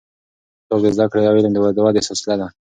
کتاب 0.63 0.79
د 0.83 0.87
زده 0.95 1.05
کړې 1.11 1.23
او 1.29 1.35
علم 1.37 1.51
د 1.53 1.57
ودې 1.85 2.01
وسیله 2.11 2.35
ده. 2.39 2.47